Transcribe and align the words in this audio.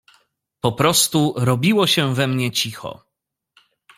Po 0.61 0.71
prostu 0.71 1.33
robiło 1.37 1.87
się 1.87 2.13
we 2.15 2.27
mnie 2.27 2.51
cicho. 2.51 3.03